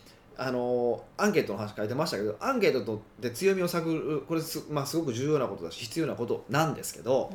[0.42, 7.32] あのアンケートの話書いてましたけどアンケートで強みを探るこれす,、まあ、すごく重要なことだし必要なことなんですけど、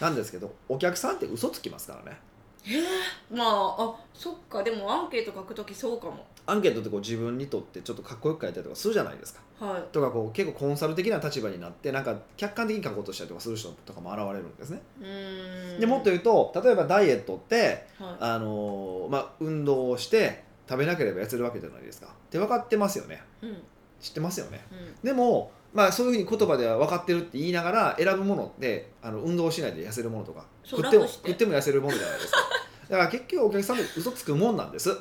[0.00, 2.18] なんですけどお客さんって嘘つきますからね。
[2.64, 2.82] へえ
[3.30, 4.62] まああそっか。
[4.62, 6.26] でもアンケート書くときそうかも。
[6.46, 9.40] アンケートってこう自分にとってちょっとかっこよく書いたりとかするじゃないですか。
[9.60, 9.82] はい。
[9.92, 14.80] とかこう結構コンサル的な立場になってなんか客観的に書こうとしたりとかする人とかも現れるんですね。
[15.00, 15.80] うーん。
[15.80, 22.08] でもっと言うと例えばダイエットってはあのーまあ、運動をして食べなければ痩せるわけじゃないですか。
[22.08, 23.22] って分かってますよね。
[23.42, 23.62] いうん。
[24.00, 24.60] 知ってますよね。
[24.70, 25.06] うん。
[25.06, 32.38] でも、まあ、そういうふうに言葉では分かってるって言いながら選ぶものってあの運動しないで痩せるものとかそう食っても食っても痩せるものじゃないですか。
[32.88, 34.88] だから結局お客さんって嘘つくもんなんです。
[34.88, 34.94] で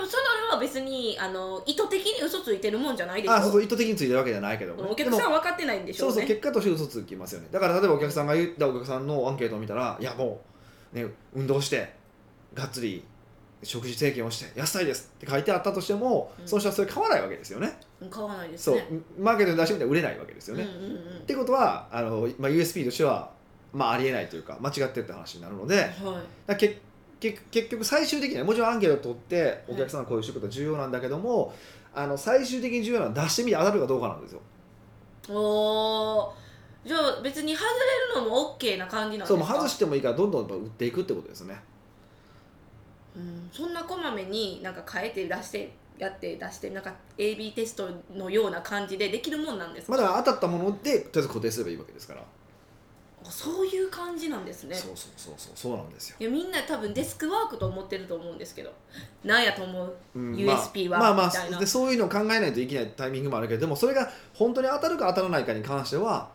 [0.00, 3.34] もそれは別にあの意図的に嘘ついてるもんじゃないでしょ。
[3.34, 7.48] あそうそう意図的についてるわけじゃないけどもねお客さん分かってないんでしょそううねそう結果として嘘つきますよね。
[7.52, 10.40] だから例えばお客さんが言ったお客さんのアンケートを見たらいやも
[10.92, 11.94] う、ね、運動して
[12.54, 13.04] がっつり
[13.64, 16.46] 食事制限をして野菜ですって書いてあったとしても、うん。
[16.46, 17.78] その人はそれ買わないわけですよね。
[18.00, 18.86] うん買わないですそうね
[19.18, 20.98] マーケットに出してみたら売れないわけですよね、うんうんうん。
[21.18, 23.30] ってことはあの、まあ、USP としては、
[23.72, 25.90] まあ、ありえないというか間違ってるって話になるので、はい。
[26.46, 26.78] らけ
[27.20, 31.54] け結局最終的にはもちろんアンケートを取ってお客さんがこういう仕事は重要なんだけども、
[31.94, 34.40] あの最終的に重要なのは出してみて当たるかどうかなんですよ。
[35.30, 36.88] おー。
[36.88, 37.64] じゃあ別に外
[38.14, 39.46] れるのも OK な感じなんですか？
[39.46, 41.58] そう外してもいいからどんどん売っていくってことですね。
[43.16, 52.22] うん、そんなこまめになんか変えて出してやって出してなんか AB テストのような感じでできるもんなんですか、まあだ当たったものでとりあえず固定すればいいわけですから、
[53.30, 54.74] そういう感じなんですね。
[54.74, 58.72] そうそうそうそうそうなんですよ、いやみんな多分デスクワークと思ってると思うんですけど。
[59.22, 59.96] なんやと思う？
[60.16, 61.58] うん USP はまあまあみたいな。
[61.60, 66.28] でそういうのを考えないといけないタイミングもあるけどでもそれが本当に当たるか当たらないかに関しては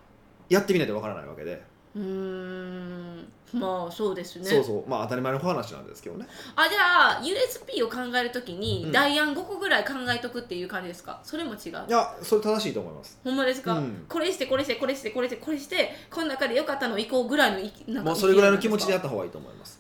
[0.48, 1.62] やってみないとわからないわけで、
[1.96, 4.46] うーんまあそうですね。
[4.46, 4.90] そうそう。
[4.90, 6.28] まあ当たり前の話なんですけどね。
[6.56, 8.92] あじゃあ USP を考えるときに、うん。
[8.92, 11.20] ダイヤン5個ぐらい考えとくっていう感じですか？
[11.24, 11.72] それも違う。
[11.88, 13.20] いやそれ正しいと思います。
[13.24, 14.06] ほんまですか、うん。
[14.08, 19.80] これしてこれしてこれしてこれしてこれしてこの中で良かったの行こうぐらいのいなんかもうそれぐらいの気持ちでやっった方がいいと思います。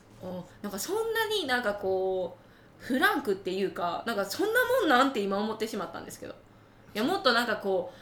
[0.61, 2.37] なんかそんなになんかこ
[2.81, 6.33] うフランクっていうかなんかそんなもんなんて今思ってしまったんですけど。
[6.95, 7.97] いやもっとなんかこう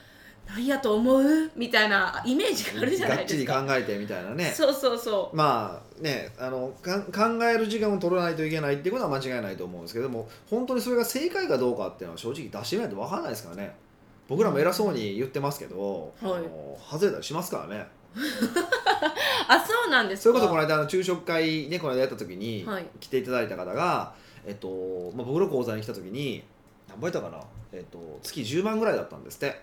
[0.47, 1.51] 何やと思う？
[1.55, 4.45] みたいなイメージがあるじゃながっちりいですか考えてみたいなね。
[4.45, 5.35] そうそうそう。
[5.35, 13.75] まあねあのか考える時間を取らないといけないっていうことは間違いないと思うんですけども本当にそれが正解かどうかっていうのは正直出してみないと分からないですからね。
[14.27, 16.33] 僕らも偉そうに言ってますけど、はい。
[16.33, 17.87] あの外れたりしますからね。
[19.47, 20.23] あそうなんですか。
[20.23, 22.85] それこそこの間あの昼食会ねこの間やった時にはい。
[22.99, 24.13] 来ていただいた方が、
[24.45, 26.43] えっとまあ、僕の講座に来た時に
[26.89, 29.61] 何倍やったかな、えっと、月10万ぐらいだったんですって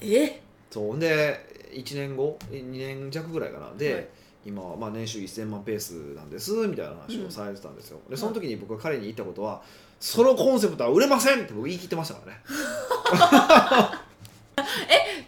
[0.00, 0.40] え？
[0.70, 3.72] そうで1年後2年弱ぐらいかな。
[3.76, 4.08] で、はい。
[4.46, 9.60] 今はまあ年収1000万ペースなんですみたいな話をされてたんですよ、でその時に僕が彼に言ったことは
[10.00, 12.40] 「そのコンセプトは売れません!」って僕言い切ってましたからね。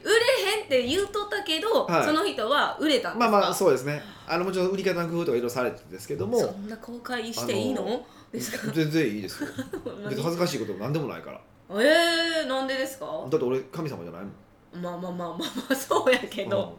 [0.03, 2.05] 売れへんって言うとったけど、はい。
[2.05, 3.31] その人は売れたんですか？
[3.31, 4.03] まあまあそうですね。
[4.27, 8.07] あのもちろん売り方の工夫とかいろいろされてるんですけどもそんな公開していいの？
[8.33, 8.69] ですか？
[8.73, 9.49] 全然いいですよ。
[10.07, 11.41] 恥ずかしいことも何でもないから。
[11.71, 13.07] えー、なんでですか？
[13.31, 14.33] だって俺神様じゃないもん
[14.73, 16.79] まあまあまあまあまあ そうやけど、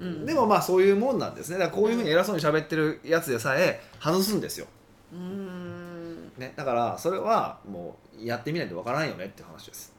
[0.00, 0.12] ううん。
[0.22, 1.58] ん、でもまあそういうもんなんですね。
[1.58, 4.66] だからこういうふうに偉そうに喋ってるやつでさえ外すんですよ、
[5.12, 6.32] うーん。
[6.38, 9.92] ね、だからそれはもうやってみないとわからんよねって話です。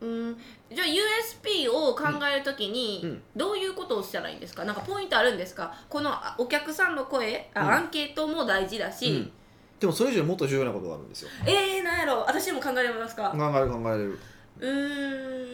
[0.00, 0.36] うん。
[0.72, 3.22] じゃあ USP を考えるときにうん。
[3.36, 4.64] どういうことをしたらいいんですか？
[4.64, 5.74] なんかポイントあるんですか？
[5.88, 7.70] このあお客さんの声あ、うん。
[7.72, 9.32] アンケートも大事だし、うん。
[9.78, 11.28] でもそれ以上にもっと重要なことがあるんですよ。
[11.46, 12.20] えー、なんやろ。
[12.26, 14.18] 私も考えられますか、考える考えれる。
[14.60, 15.53] うー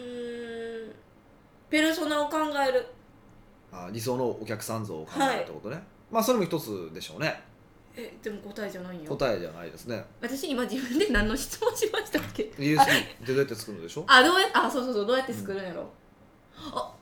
[1.71, 2.85] ペルソナを考える。
[3.71, 5.81] あ理想のお客さん像を考えるってことね、
[6.11, 7.41] まあそれも一つでしょうね。
[7.95, 9.09] えでも答えじゃないよ。
[9.09, 10.03] 答えじゃないですね。
[10.21, 12.85] 私今自分で何の質問しましたっけ？USB っ
[13.25, 15.89] てどうやって作るのでしょあどうやあそうそうそうどうやって作るんやろ、
[16.57, 16.93] あ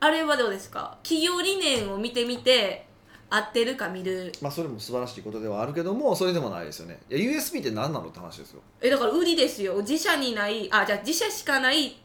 [0.00, 0.98] あれはどうですか？
[1.04, 2.86] 企業理念を見てみて
[3.28, 4.32] 合ってるか見る。
[4.42, 7.00] まあそれも素晴らしいことではあるけどもそれでもないですよね。
[7.08, 8.60] いや USB って何なのって話ですよ。
[8.80, 9.76] えだから売りですよ。
[9.76, 11.96] 自社にないあじゃあ自社しかない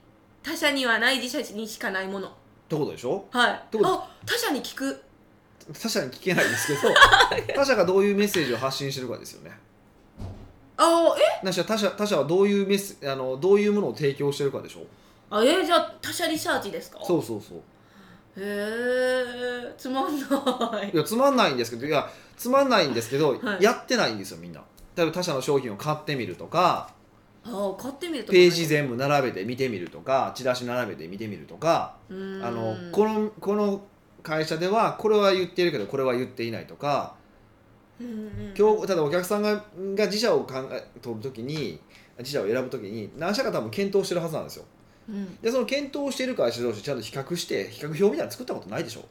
[0.45, 2.27] 他社にはない自社にしかないもの。
[2.27, 2.31] っ
[2.69, 3.25] てことでしょ？
[3.31, 3.51] はい。
[3.53, 5.01] ってことあ他社に聞く。
[5.81, 6.93] 他者に聞けないですけど
[7.55, 9.51] 他者がどういうメッセージを発信してるかですよね。
[10.77, 11.45] あえ？
[11.45, 14.81] なしは他者他者はどういうメッセあのどういうものを提供してるかでしょ？
[15.31, 15.65] あえ？
[15.65, 16.99] じゃあ他社リサーチですか？
[17.03, 17.57] そうそうそう。
[18.37, 20.89] へえつまんない。
[20.93, 23.63] いやつまんないんですけどいやつまんないんですけど、はい。
[23.63, 24.61] やってないんですよみんな。
[24.95, 26.89] 例えば他社の商品を買ってみるとか
[27.45, 33.83] あ買ってみるとページ全部並べて見てみるとかチラシ並べて見てみるとかあのこのこの
[34.23, 37.15] 会社ではこれは言っているけどこれは言っていないとか
[37.99, 39.63] うんうん今日ただお客さんが
[39.95, 41.79] が自社を考え取るときに
[42.19, 44.65] 自社を選ぶときに何社か多分検討してるはずなんですよ。
[45.09, 45.35] うん。
[45.41, 49.05] でその検討している会社同士ちゃんと比較して比較表みたいなの作ったことないでしょ。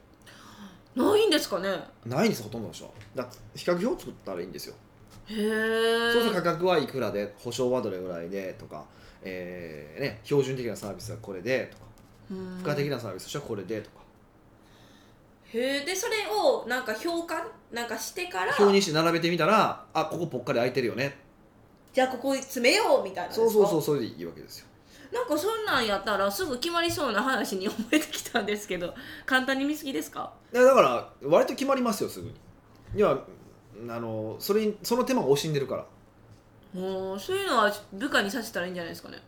[0.96, 1.68] ないんですかね。
[2.06, 2.90] ないんですほとんどの人は。
[3.14, 4.74] だ比較表作ったらいいんですよ
[5.26, 8.84] そうすると価格はいくらで保証はどれぐらいでとか、
[9.22, 11.84] えーね、標準的なサービスはこれでとか
[12.30, 12.58] うん。
[12.58, 13.96] 付加的なサービスとしてはこれでとか。
[15.52, 21.16] へえでそれをなんか評価なんかしてから表にして並べてみたらあここぽっかり空いてるよね。
[21.92, 24.66] じゃあここに詰めようみたいなそうそうそううそれでいいわけですよ。
[25.12, 28.92] なんかそんなんやったらすぐ決まりそうな話に思えてきたんですけど
[29.24, 30.32] 簡単に見過ぎですか？
[30.52, 32.34] いやだから割と決まりますよすぐに。
[32.96, 33.16] いや
[33.88, 35.86] あのそれにその手間が惜しんでるから。
[36.80, 39.18] もうそういうのは部下にさせたらいいんじゃないですかね。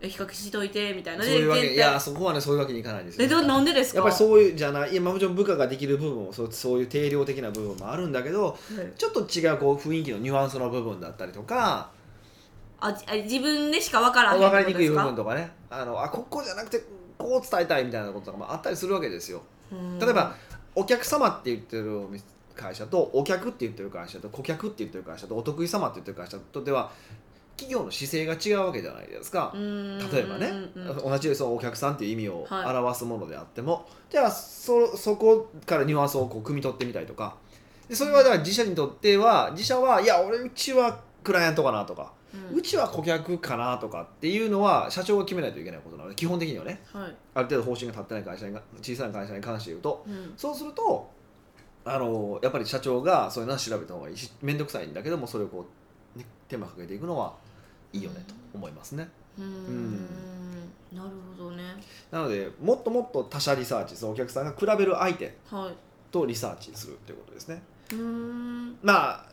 [0.00, 1.24] え比較しといてみたいな。
[1.24, 4.00] そういうわけ全いやそこはねそういうわけにいかないんですよえでもなんでですか？
[4.00, 8.58] やっぱりそういうじゃないいやまあもちろん部下ができる部分もそうそういう定量的な部分もあるんだけどはい。
[8.98, 11.90] ちょっと違うこう雰囲気のニュアンスの部分だったりとか
[12.80, 14.60] あ自分でしか分からへん分か？
[14.60, 15.50] りにくい部分とかね。
[15.70, 16.82] あのあここじゃなくて
[17.16, 19.42] こう伝えたいみたいなこととかもあったりするわけですよ。
[20.00, 20.34] 例えば
[20.74, 26.90] お客様って言ってるお店会社とお客って言ってる会社と顧客って言ってる会社とお得意様って言ってる会社とでは
[27.56, 29.52] 企業の姿勢が違うわけじゃないですか。
[29.54, 30.52] うん例えばね。
[30.74, 30.96] うんうん。
[30.96, 32.76] 同じそのお客さんっていう意味をはい。
[32.76, 37.36] 表すものであっても、じゃあそそこからニュアンスをこう汲み取ってみたりとか。
[37.88, 42.12] でそれはだから自社にとっては自社はいや俺うちはクライアントかなとか、
[42.50, 46.82] ううんちは顧客かなとかっていうのは社長が決めないといけないことなので基本的にはね。
[46.92, 47.14] はい。
[47.34, 50.04] ある程度方針が立ってない会社に小さな会社に関して言うと。
[50.06, 50.32] うん。
[50.36, 51.10] そうすると
[51.84, 55.66] あのやっぱり社長がそういうのは調べた方がいいし面倒くさいんだけどもそれをこ
[56.14, 57.34] う、ね、手間かけていくのは
[57.92, 59.08] いいよねと思いますね。
[59.38, 60.06] うーん
[60.92, 61.62] なるほどね
[62.10, 65.74] なのでもっともっと他社リサーチそのお客さんが比べる相手はい
[66.12, 67.62] とリサーチするっていうことですね。
[67.92, 69.24] うーんまあ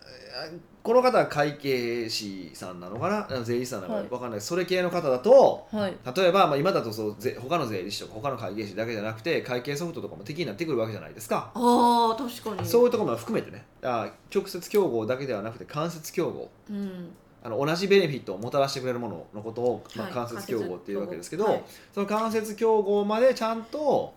[0.46, 0.60] えー
[0.90, 3.44] この方は会計士さんなのかな？
[3.44, 4.10] 税理士さんなのかはい。
[4.10, 5.96] 分かんない、それ系の方だとはい。
[6.18, 12.68] 例えば、まあ、今だとそうぜ他の税理士とか他の会計士だけじゃなくて会計ソフトとかも敵になってくるわけじゃないですか、ああ確かに。
[12.68, 13.64] そういうところも含めてね。
[13.84, 16.50] あ直接競合だけではなくて間接競合。
[16.72, 17.12] うん。
[17.44, 20.14] あの同じベネフィットをもたらしてくれるもののことを、まあ、はい。
[20.16, 21.64] 間接競合っていうわけですけど、はい。
[21.94, 24.12] その間接競合までちゃんと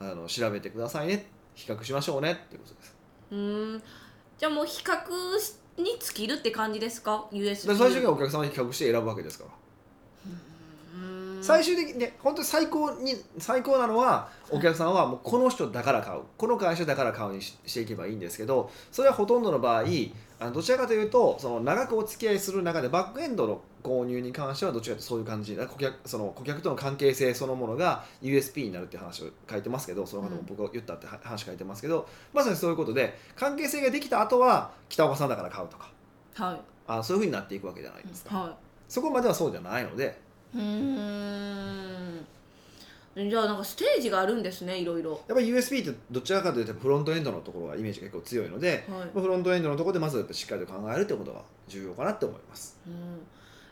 [0.00, 1.26] あの調べてくださいね。
[1.54, 2.96] 比較しましょうねっていうことです。
[3.30, 3.82] うーん。
[4.38, 4.96] じゃあもう比較
[5.78, 9.50] に尽きるって感じですか？US 最終的にはお客様に企画して選ぶわけですから。
[11.42, 16.20] 最終的にね本当に最高に最高なのはお客さんはもうこの人だから買う。
[16.36, 19.84] この会社だから買うにししていけばいいんですけどそれはほとんどの場合
[20.40, 25.56] あのどちらかというとその長くお付き合いする中でバックエンドの購入に関してはどちらかというとそういう感じ。
[25.56, 35.90] 顧客その顧客との関係性そのものが USP になるっていう話を書いてますけどその方も僕が言ったって話書いてますけど、まさにそういうことで関係性ができた後は北岡さんだから買うとか。
[36.34, 36.60] はい。
[36.88, 38.56] あそういうふうになっていくわけじゃないですか、は
[38.88, 42.26] そこまではそうじゃないのでいうーん。
[43.16, 45.20] じゃあなんかステージがあるんですねいろいろ。
[45.26, 49.08] やっぱり USB ってどちらかというとフロントエンドのところがイメージが結構強いので、はい。
[49.12, 52.78] フロントエンドのところでまずやっぱしっかりと考えるってことが重要かなって思います。
[52.86, 53.20] うん。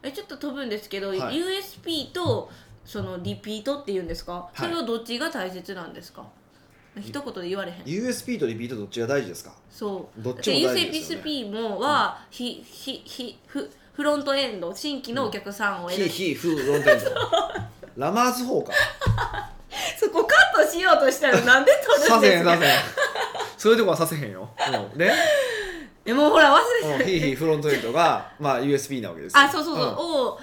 [0.02, 1.18] えちょっと飛ぶんですけど、はい。
[1.18, 2.50] USP と
[2.84, 4.58] そのリピートっていうんですか、い。
[4.58, 6.26] それはどっちが大切なんですか？
[7.00, 7.78] 一言で言われへん。
[7.84, 9.52] USP とリピートどっちが大事ですか？
[9.70, 10.22] そう。
[10.22, 11.24] どっちも大事ですよね。
[11.24, 17.10] USP もは、ひひひフフロントエンド新規のお客さんを選ぶ、ヒーヒーフーロンテンド。
[17.96, 18.72] ラマーズ法か。
[19.98, 22.50] そこカットしようとしたらなんで取るさんですか？
[22.50, 22.80] せへんさせへん。
[23.56, 24.50] そういうとこはさせへんよ、
[24.92, 25.10] うん、ね、
[26.04, 29.40] えもうほら忘れてうんヒーヒーフロントエンドが、まあ、USB なわけですよ。
[29.42, 30.38] あそうそうそう、を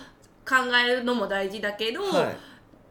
[0.48, 2.34] 考えるのも大事だけど、は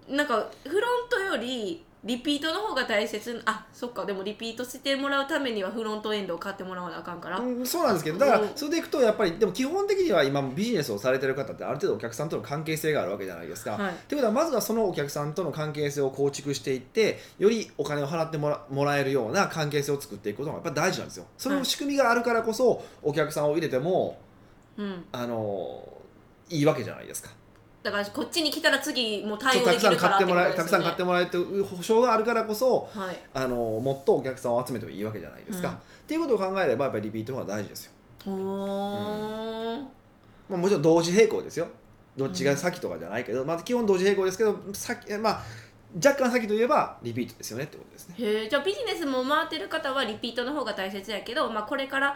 [0.08, 3.40] い、なんかフロントよりリピートの方が大切。
[3.44, 4.04] あそっか。
[4.04, 8.18] でもリピートしてもらうためにはフロントエンドを買ってもらわなあかんから、うん、そうなんですけど。
[8.18, 8.48] だからうん。
[8.56, 13.72] それでいくとやっぱりでも基本的には今ビジネスをされてる方ってある程度お客さんとの関係性があるわけじゃないですか。
[13.72, 13.94] はい。
[14.08, 21.26] ということはまずはそのお客さんとの関係性を構築していってよりお金を払ってもらもらえるような関係性を作っていくことがやっぱり大事なんですよ。
[21.38, 24.18] その仕組みがあるからこそお客さんを入れても
[24.78, 25.86] うん、あの
[26.48, 27.30] いいわけじゃないですか。
[27.82, 33.18] だからこっちに来たら次もう対応たくさんできるから買ってもらえたくさんってことですよね買ってもらえるという保証があるからこそはい。
[33.34, 35.68] あのもっとお客さんを集めてもいいわけじゃないですか。
[35.68, 35.74] うん。
[35.74, 37.92] っていうことを考えればやっぱりリピートの方が大事ですよ。
[38.24, 39.82] ほー。
[40.48, 41.66] まあ、もちろん同時並行ですよ。
[42.16, 45.42] どっちが先とかじゃないけど、まあ、基本同時並行ですけど先、まあ、
[45.96, 48.14] 若干先といえばリピートですよねってことですね。
[48.18, 52.14] へえじゃあビジネスも回ってる方はリピートの方が大切やけど、まあ、これから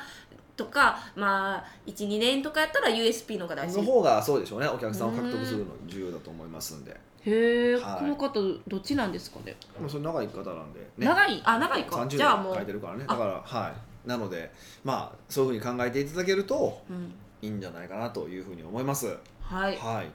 [0.56, 4.66] とか、まあ、12年とかやったら USP の方が大事の方がそうでしょうね。
[4.66, 6.92] お客さんを獲得するの重要だと思いますんで。
[6.92, 7.98] へえ、はい。
[8.00, 9.56] この方どっちなんですかね？
[9.80, 11.42] もうそれ長い方なんで、ね、長い？
[11.44, 11.96] あ長いか。
[11.96, 13.04] 30じゃあもう年書いてるからね。
[13.06, 13.12] あ。
[13.12, 14.08] だからはい。
[14.08, 14.52] なので
[14.84, 17.12] まあそういうふうに考えていただけるとうん。
[17.42, 19.14] いいんじゃないかなというふうに思います。
[19.42, 19.76] はい。
[19.76, 20.10] はい。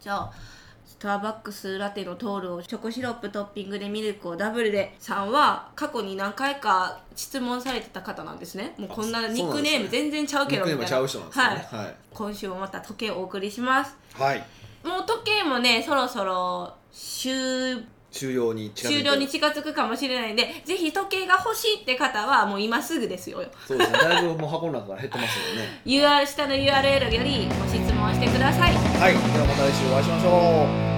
[0.00, 0.65] じゃあス
[0.98, 4.94] ターバックスラテのトールをチョコシロップトッピングでミルクをダブルで。
[4.98, 8.74] さんは過去に何回か質問されてた方なんですね。
[8.78, 11.86] もうこんなニックネーム全然ちゃうけニックネームどみたいなちゃう人なんですよはい。
[11.86, 13.96] ね今週もまた時計をお送りします。
[14.14, 17.84] はい、はい、もう時計もねそろそろ終
[18.16, 23.42] 終了に近づ終了に近づくかもしれないんでぜひ時計が欲しいって方はもう今すぐですよ。
[23.66, 23.98] そうですね。
[23.98, 25.80] だいぶもう箱の中から減ってますのでね。
[25.86, 28.72] UR 下の URL よりご質問してください。
[28.74, 29.12] はい。
[29.12, 30.95] ではまた来週お会いしましょう